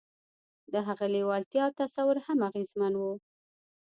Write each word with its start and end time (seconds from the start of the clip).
د 0.73 0.75
هغه 0.87 1.05
لېوالتیا 1.13 1.63
او 1.67 1.71
تصور 1.79 2.17
هم 2.25 2.39
اغېزمن 2.49 2.93
وو 2.97 3.13